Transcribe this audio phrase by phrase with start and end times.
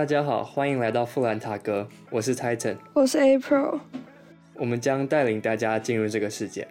[0.00, 3.80] 大家好，欢迎来到富兰塔哥，我是 Titan，我是 April，
[4.54, 6.66] 我们将带领大家进入这个世界。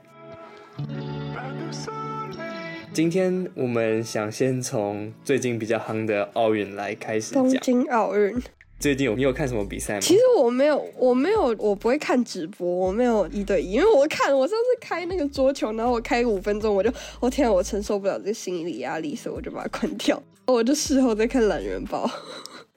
[2.91, 7.43] 今天我们想先从最近比较夯的奥运来开始讲。
[7.43, 8.35] 东京奥运。
[8.79, 9.99] 最近有你有看什么比赛吗？
[10.01, 20.19] 其实我没有，我没有，我不会看直播，我没有一对一，因为我看我上次开那个桌球，然后我开五分钟，我就我天啊，我承受不了这个心理压力，所以我就把它关掉。
[20.47, 22.09] 我就事后再看懒人包。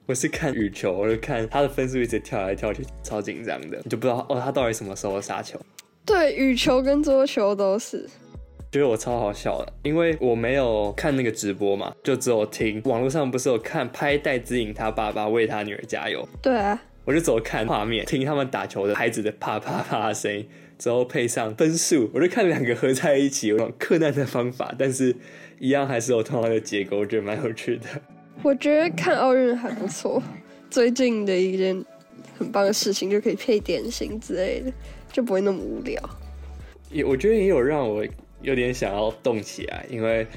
[0.05, 5.57] 我是看羽球，我就看他的分数一直跳来跳去，超紧张的，你就不知道哦，他到底什么时候杀球？
[6.05, 8.09] 对，羽球跟桌球都是。
[8.69, 25.15] 觉得我超好笑的，因为我没有看那个直播嘛，就只有听网络上不是有看拍戴资颖他爸爸为他女儿加油，对啊，我就走看画面，听他们打球的孩子的啪啪啪的声音，之后配上分数，我就看两个合在一起，有种克难的方法，但是
[25.59, 27.87] 一样还是有同样的结构，我觉得蛮有趣的。
[28.43, 30.21] 我觉得看奥运还不错，
[30.69, 31.83] 最近的一件
[32.37, 34.71] 很棒的事情就可以配点心之类的，
[35.11, 35.97] 就不会那么无聊。
[36.91, 38.05] 也我觉得也有让我。
[38.41, 40.27] 有点想要动起来，因为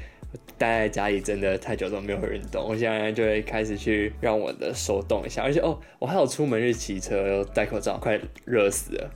[0.56, 2.64] 待在家里真的太久都没有运动。
[2.64, 9.11] 我现在就会开始去让我的手动一下，而且哦，我还有出门去骑车，又戴口罩，快热死了，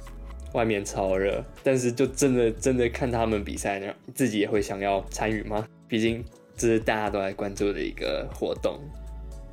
[0.55, 1.41] 外面超热。
[1.63, 3.81] 但是就真的真的看他们比赛，
[4.13, 5.65] 自己也会想要参与吗？
[5.87, 6.25] 毕竟
[6.61, 8.79] 这是大家都在关注的一个活动。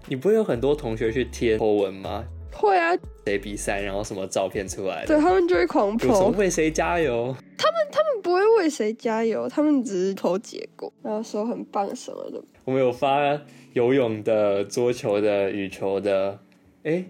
[0.09, 2.25] 你不会有很多同学去贴 po 文吗？
[2.51, 2.93] 会啊，
[3.25, 7.33] 谁比赛，然后什么照片出来，对他们就会狂泼，为谁加油？
[7.57, 12.43] 他们他们不会为谁加油，他们只是投结果，然后说很棒什么的。
[12.65, 13.39] 我们有发
[13.71, 16.37] 游泳的、桌球的、羽球的，
[16.83, 17.05] 哎，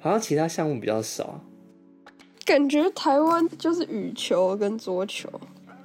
[0.00, 1.40] 好像其他项目比较少。
[2.44, 5.28] 感觉台湾就是羽球跟桌球，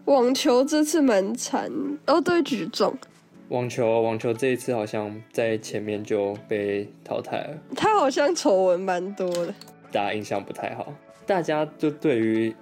[0.05, 1.71] 网球这次蛮惨，
[2.07, 2.97] 哦对，举重。
[3.49, 7.57] 网球，网球这一次好像在前面就被淘汰了。
[7.77, 9.53] 他好像丑闻蛮多的，
[9.89, 10.93] 大家印象不太好。
[11.25, 12.53] 大家就对于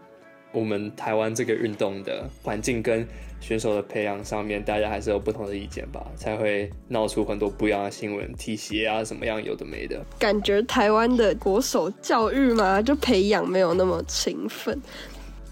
[0.51, 3.03] 我们台湾这个运动的环境跟
[3.41, 9.99] 选手的培养上面，大家还是有不同的意见吧，才会闹出很多不一样的新闻，体协啊什么样有的没的。
[10.19, 14.79] 感觉台湾的国手教育嘛，就培养没有那么勤奋。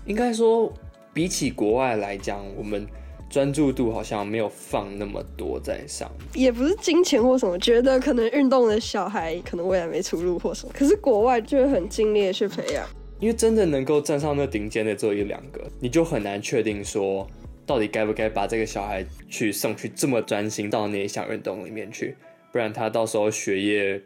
[0.06, 0.72] 应该说，
[1.12, 2.86] 比起国外来讲，我们。
[3.34, 10.72] 专注度好像没有放那么多在上，也不是金钱或什么，觉得可能运动的小孩可能未来没出路或什么。
[10.78, 12.88] 可是国外就会很尽力的去培养，
[13.20, 17.28] 因为真的能够站上那顶尖的只有一两个，你就很难确定说
[17.66, 22.16] 到底该不该把这个小孩去送去这么专心到那一项运动里面去，
[22.52, 24.00] 不然他到时候学业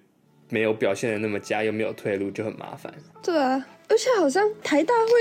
[0.50, 2.94] 没有表现的那么佳，又没有退路，就很麻烦。
[3.22, 5.12] 对啊，而且好像台大会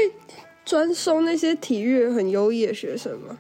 [0.65, 3.37] 专收那些体育很优异的学生吗？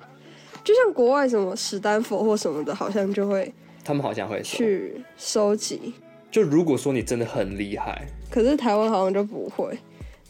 [0.66, 3.54] 就像国外什么史丹佛或什么的，好像就会，
[3.84, 5.94] 他们好像会去收集。
[6.28, 9.78] 就如果说你真的很厉害，可是台湾好像就不会。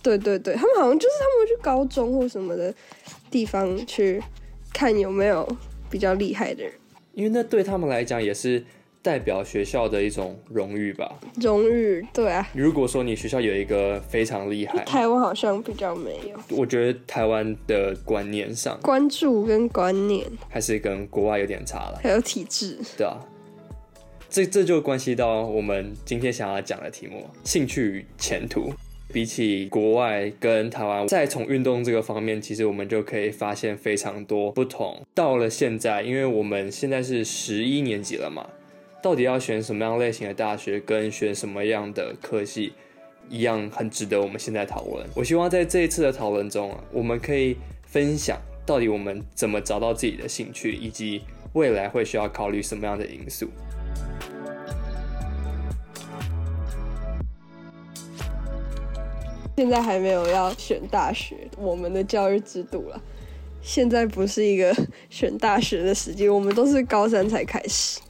[0.03, 2.73] 对对对，他们好像就是他们会去高中或什么的
[3.31, 4.23] 地方去
[4.75, 5.49] 看有没有
[5.89, 6.73] 比较厉害的人，
[7.15, 8.63] 因为那对他们来讲也是。
[9.07, 11.09] 代表学校的一种荣誉吧，
[11.41, 12.45] 荣誉对啊。
[12.53, 16.37] 如果说你学校有一个非常厉害，台湾好像比较没有。
[16.57, 22.01] 我觉得台湾的观念上，关注跟观念还是跟国外有点差了。
[22.03, 23.17] 还有体制，对啊。
[24.29, 28.73] 这这就关系到我们今天想要讲的题目——兴趣与前途。
[29.13, 35.01] 比起国外跟台湾，再从运动这个方面，其实我们就可以发现非常多不同。
[35.15, 38.45] 到了现在，因为我们现在是十一年级了嘛。
[39.03, 42.73] 到底要选什么样类型的大学，跟选什么样的科系，
[43.29, 45.07] 一样很值得我们现在讨论。
[45.15, 53.49] 我希望在这一次的讨论中啊，我们可以分享到底我们怎么找到自己的兴趣，以及未来会需要考虑什么样的因素。
[59.57, 63.01] 现在还没有要选大学，我们的教育制度了，
[63.63, 64.75] 现在不是一个
[65.09, 68.01] 选大学的时机，我们都是高三才开始。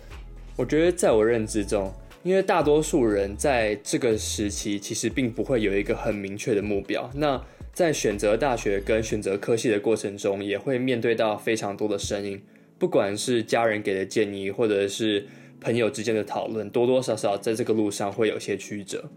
[0.59, 7.11] 我觉得在我认知中，因为大多数人在这个时期其实并不会有一个很明确的目标。
[7.15, 7.45] 那
[7.75, 12.41] 在选择大学跟选择科系的过程中，也会面对到非常多的声音，
[12.79, 15.27] 不管是家人给的建议，或者是
[15.61, 19.11] 朋友之间的讨论，多多少少在这个路上会有些曲折。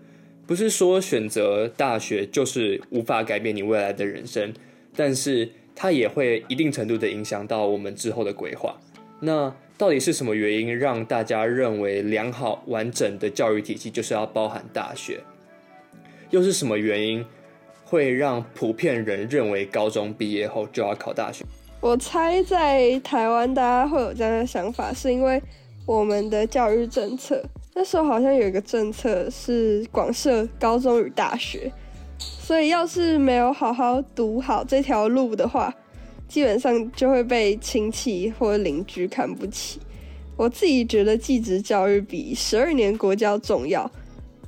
[0.46, 4.54] 不是说选择大学就是无法改变你未来的人生，
[4.94, 8.78] 但是它也会一定程度的影响到我们之后的规划。
[9.20, 15.22] 那到底是什么原因让大家认为良好完整的教育体系就是要包含大学？
[16.30, 17.26] 又是什么原因
[17.86, 21.46] 会让普遍人认为高中毕业后就要考大学？
[21.82, 25.42] 我猜在台湾大家会有这样的想法，是因为
[25.86, 27.42] 我们的教育政策。
[27.74, 31.72] 那时候好像有一个政策是广设高中与大学，
[32.18, 35.74] 所以要是没有好好读好这条路的话，
[36.30, 39.82] 基本上就会被亲戚或邻居看不起。
[40.38, 43.92] 我自己觉得继职教育比十二年国教重要。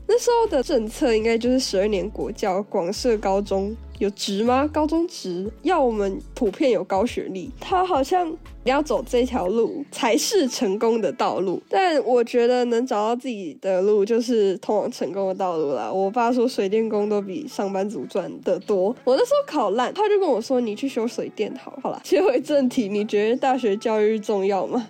[0.07, 4.68] 那时候的政策应该就是十二年国教，广设高中有职吗？
[4.74, 11.62] 高中职要我们普遍有高学历，他好像要走这条路才是成功的道路。
[11.69, 15.92] 但我觉得能找到自己的路就是通往成功的道路啦。
[15.94, 18.95] 我爸说水电工都比上班族赚的多。
[19.03, 21.77] 我那时候考烂，他就跟我说你去修水电好。
[21.83, 24.88] 好了，切回正题，你觉得大学教育重要吗？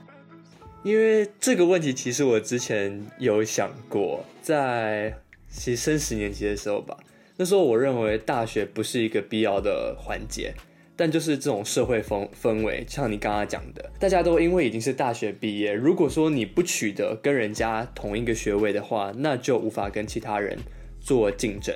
[0.83, 5.13] 因为这个问题，其实我之前有想过，在
[5.49, 6.95] 其实升十年级的时候吧，
[7.41, 10.53] 那时候我认为大学不是一个必要的环节，
[10.95, 20.55] 但就是这种社会氛氛围，像你刚刚讲的，大家都因为已经是大学毕业，如果说你不取得跟人家同一个学位的话，那就无法跟其他人
[20.99, 21.75] 做竞争。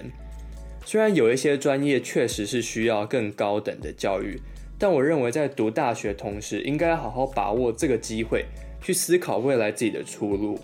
[0.85, 4.39] 虽然有一些专业确实是需要更高等的教育，
[4.77, 8.45] 但我认为在读大学同时，应该好好把握这个机会。
[8.83, 10.59] 去思考未来自己的出路。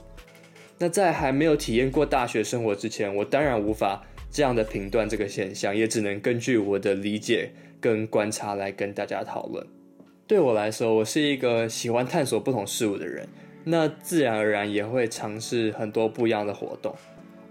[0.77, 7.51] 那在还没有体验过大学生活之前，我当然无法这样的评断这个现象，也只能根据我的理解
[7.81, 9.67] 跟观察来跟大家讨论。
[10.25, 13.27] 对我来说，我是一个喜欢探索不同事物的人，
[13.65, 16.95] 那自然而然也会尝试很多不一样的活动。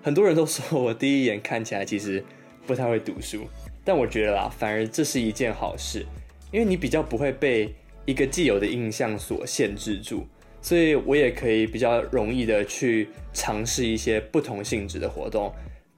[0.03, 2.25] 很多人都说我第一眼看起来其实
[2.67, 3.47] 不太会读书，
[3.85, 6.07] 但我觉得啦，反而这是一件好事，
[6.51, 7.75] 因为你比较不会被
[8.07, 10.27] 一个既有的印象所限制住。
[10.63, 15.51] 所以我也可以比较容易的去尝试一些不同性质的活动，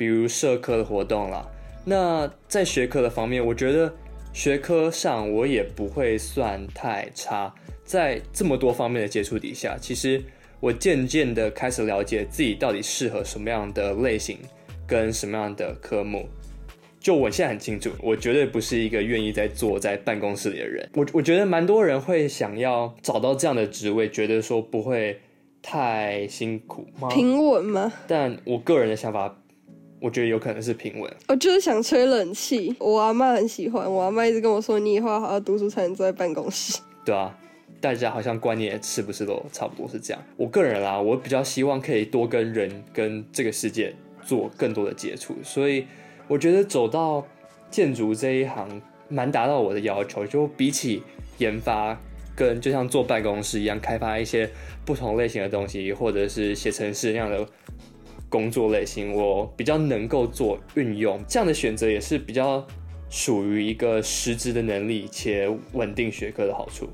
[0.03, 1.49] 比如社科的活动啦。
[1.85, 3.95] 那在学科的方面，我觉得
[4.33, 7.55] 学科上我也不会算太差。
[7.85, 10.21] 在这么多方面的接触底下，其实
[10.59, 14.39] 我渐渐的开始了解自己到底适合什么样的类型
[14.89, 16.29] 跟什么样的科目。
[16.99, 20.89] 就我现在很清楚，我绝对不是一个愿意在坐在办公室里的人。
[20.95, 25.21] 我我觉得蛮多人会想要找到这样的职位，觉得说不会
[25.61, 27.09] 太辛苦吗？
[27.09, 27.93] 平稳吗？
[28.09, 29.42] 但我个人的想法，
[30.03, 31.09] 我觉得有可能是平稳。
[31.29, 32.75] 我就是想吹冷气。
[32.81, 36.81] 我阿妈很喜欢，我阿妈一直跟我说，你以后好好读书才能坐在办公室。
[37.05, 37.33] 对啊，
[37.81, 40.21] 大家好像观念是不是都差不多是这样？
[40.37, 43.95] 我个人啦，我比较希望可以多跟人跟这个世界
[44.25, 45.87] 做更多的接触，所以。
[46.29, 47.27] 我觉得走到
[47.69, 51.03] 建筑这一行蛮达到我的要求，就比起
[51.39, 52.01] 研发
[52.35, 54.49] 跟就像坐办公室一样开发一些
[54.85, 57.47] 不同类型的东西，或者是写程式那样的
[58.33, 61.23] 工作类型，我比较能够做运用。
[61.29, 62.67] 这样的选择也是比较
[63.11, 66.89] 属于一个实质的能力且稳定学科的好处。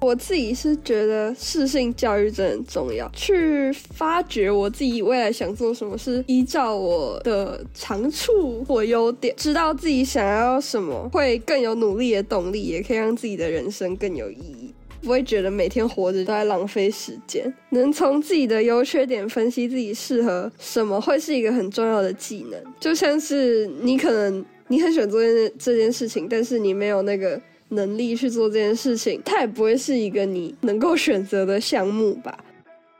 [0.00, 14.63] 我自己是觉得适性教育真的很重要，去发掘我自己未来想做什么，是依照我的长处或优点，知道自己想要什么，会更有努力的动力，也可以让自己的人生更有意义，
[15.04, 17.52] 不会觉得每天活着都在浪费时间。
[17.70, 22.60] 能从自己的优缺点分析自己适合什么，会是一个很重要的技能。
[22.80, 27.40] 就像是你可能你很喜欢做这这件事情，但是你没有那个。
[27.70, 32.38] 能力去做这件事情，它也不会是一个你能够选择的项目吧。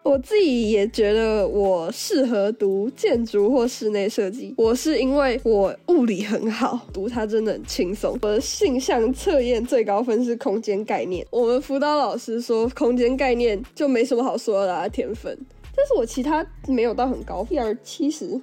[0.04, 4.52] 我自己也觉得我适合读建筑或室内设计。
[4.58, 8.12] 我是因为我物理很好，读它真的很轻松。
[8.20, 11.26] 我的性向测验最高分是空间概念。
[11.31, 15.34] 我们辅导老师说空间概念就没什么好说的啦天分，
[15.74, 18.38] 但是我其他没有到很高，一点七十、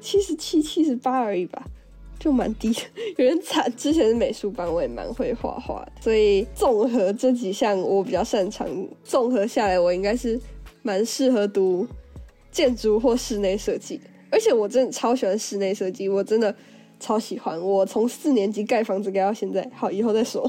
[0.00, 1.64] 七十七、七十八而已吧。
[2.18, 2.74] 就蛮低，
[3.18, 3.72] 有点惨。
[3.76, 8.66] 之前是美术班，我也蛮会画画的，所以综合这几项我比较擅长。
[9.04, 10.40] 综合下来，我应该是
[10.86, 11.84] 蛮适合读
[12.52, 14.04] 建筑或室内设计的。
[14.30, 16.54] 而且我真的超喜欢室内设计，我真的
[17.00, 17.60] 超喜欢。
[17.60, 20.48] 我从四年级盖房子盖到现在，好，以后再说。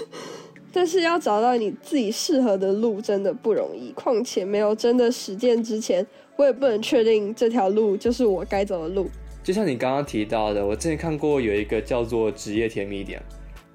[0.72, 6.06] 但是要找到你自己适合的路真的不容易，况且没有真的实践之前，
[6.36, 9.06] 我也不能确定这条路就是我该走的路。
[9.42, 13.22] 就像你刚刚提到的，我之前看过有一个叫做职业甜蜜点，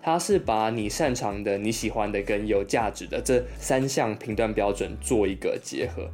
[0.02, 6.10] 它是把你擅长的、你喜欢的跟有价值的这三项评断标准做一个结合，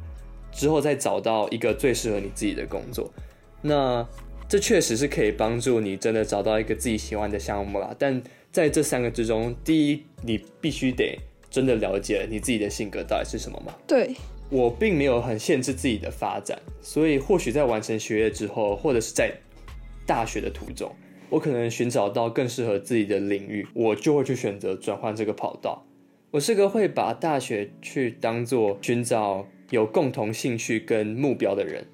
[0.52, 3.10] 之后再找到一个最适合你自己的工作。
[3.62, 4.06] 那
[4.48, 7.94] 这确实是可以帮助你真的找到一个自己喜欢的项目啦。
[7.98, 11.18] 但在这三个之中，第一，你必须得
[11.50, 13.74] 真的了解你自己的性格到底是什么嘛？
[13.86, 14.14] 对。
[14.50, 19.30] 我并没有很限制自己的发展，所以或许在完成学业之后，或者是在
[20.06, 20.90] 大学的途中，
[21.30, 25.84] 我可能寻找到更适合自己的领域，我就会去选择转换这个跑道。
[26.30, 31.86] 我是个会把大学去当做寻找有共同兴趣跟目标的人。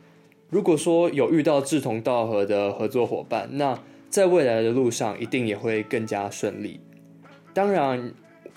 [0.51, 6.79] 如果说有遇到志同道合的合作伙伴，那在未来的路上一定也会更加顺利。
[7.53, 8.13] 当然，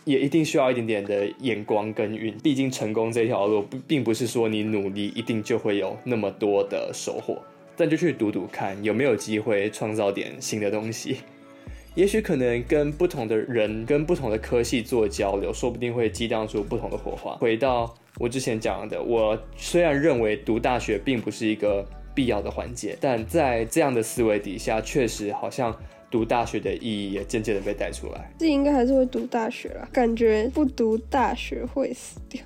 [0.06, 2.38] 也一定需要一点点的眼光跟运。
[2.38, 7.42] 毕竟成功这条路，并不是说你努力一定就会有那么多的收获。
[7.78, 11.18] 但就去读读看，有没有机会创造点新的东西。
[11.96, 17.36] 也许可能跟不同的人、跟不同的科系做交流，说不定会激荡出不同的火花。
[17.38, 25.76] 回到我之前讲的，我虽然认为读大学并不是一个必要的环节，但在这样的思维底下，确实好像
[26.12, 28.32] 读大学的意义也渐渐的被带出来。
[28.38, 32.44] 自己应该还是会读大学了，感觉不读大学会死掉。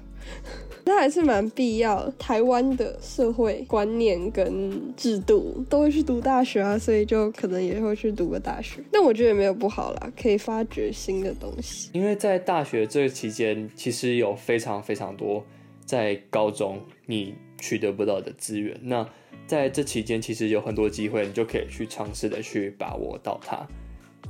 [0.86, 2.10] 那还是蛮必要。
[2.18, 8.82] 台湾的社会观念跟制度都会去读大学啊，所以就可能也会去读个大学。
[8.92, 11.90] 但我觉得也没有不好啦，可以发掘新的东西。
[11.94, 15.44] 因为在大学这个期间，其实有非常非常多
[15.86, 18.78] 在高中你取得不到的资源。
[18.82, 19.08] 那
[19.48, 23.68] 在这期间，其实有很多机会，你就可以去尝试的去把握到它。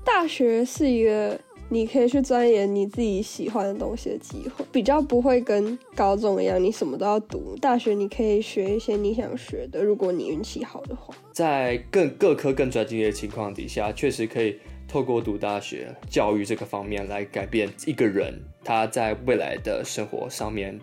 [0.04, 1.40] 大学是一个。
[1.74, 7.56] 你可以去钻研你自己喜欢的东西的机会，比较不会跟高中一样，你什么都要读。
[7.62, 11.16] 大学你可以学一些你想学的，如果你运气好的话。
[11.32, 20.78] 在更各科更专精的情况底下，确实可以透过读大学教育这个方面来改变一个人他在未来的生活上面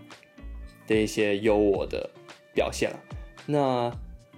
[0.87, 2.09] 的一些优我的
[2.55, 2.99] 表现了。
[3.45, 3.93] 那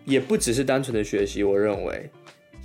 [0.05, 2.11] 也不只是单纯的学习，我认为。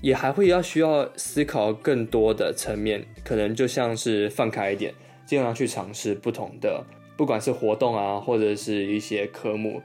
[0.05, 4.93] 也还会要需要思考更多的层面，可能就像是放开一点，
[5.25, 6.85] 尽量去尝试不同的，
[7.17, 9.81] 不管是活动啊，或者是一些科目，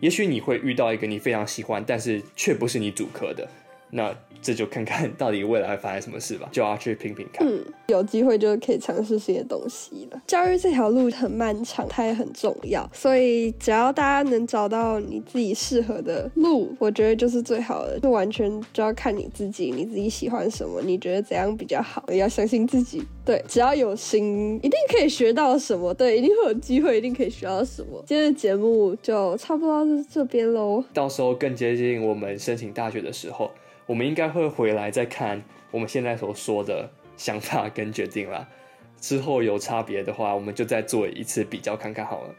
[0.00, 3.46] 也许你会遇到一个你非常喜欢，但是却不是你主科的，
[3.90, 4.14] 那。
[4.42, 7.46] 这就看看到底未来会发生什么事吧， 就要去拼拼看。
[7.46, 10.22] 嗯，有机会就可以尝试新的东西了。
[10.26, 18.00] 教育这条路很漫长，它也很重要，所以只要大家能找到你自己适合的路，我觉得就是最好的。
[18.00, 23.02] 就完全就要看你自己，你自己喜欢什么，你觉得怎样比较好，要相信自己。
[23.26, 25.92] 对，只要有心，一定可以学到什么。
[25.92, 28.02] 对，一定会有机会，一定可以学到什么。
[28.06, 30.82] 今天的节目就差不多到这边喽。
[30.94, 33.50] 到时候更接近我们申请大学的时候。
[33.90, 35.42] 我们应该会回来再看
[35.72, 38.48] 我们现在所说的想法跟决定啦。
[39.00, 42.32] 之后有差别的话，我们就再做一次比较看看好了。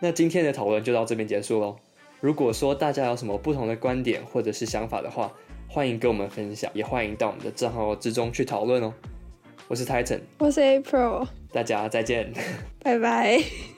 [0.00, 1.76] 那今天的讨论就到这边结束喽。
[2.22, 5.30] 如果说大家有什么不同的观点或者是想法的话，
[5.68, 8.94] 欢迎跟我们分享，也欢迎到我们的账号之中去讨论哦。
[9.68, 12.32] 我是 Titan，我是 April，大家再见，
[12.82, 13.42] 拜拜。